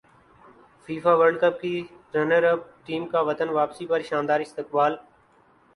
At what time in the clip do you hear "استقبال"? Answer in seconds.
4.39-4.95